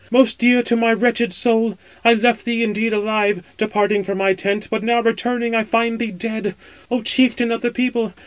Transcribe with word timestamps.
most 0.09 0.39
dear 0.39 0.63
to 0.63 0.75
my 0.75 0.91
wretched 0.91 1.31
soul, 1.31 1.77
I 2.03 2.15
left 2.15 2.43
thee 2.43 2.63
indeed 2.63 2.91
alive, 2.91 3.43
departing 3.57 4.03
from 4.03 4.17
my 4.17 4.33
tent, 4.33 4.67
but 4.71 4.81
now 4.81 4.99
returning, 4.99 5.53
I 5.53 5.63
find 5.63 5.99
thee 5.99 6.09
dead, 6.09 6.55
O 6.89 7.03
chieftain 7.03 7.51
of 7.51 7.61
the 7.61 7.69
people! 7.69 8.15